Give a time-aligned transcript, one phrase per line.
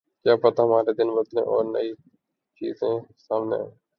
[0.25, 1.93] کیا پتا ہمارے دن بدلیں اور نئی
[2.61, 2.95] چیزیں
[3.17, 3.71] سامنے آئیں۔